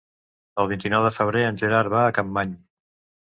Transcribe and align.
El 0.63 0.69
vint-i-nou 0.71 1.05
de 1.07 1.11
febrer 1.17 1.43
en 1.49 1.61
Gerard 1.65 1.93
va 1.97 2.01
a 2.07 2.17
Capmany. 2.21 2.57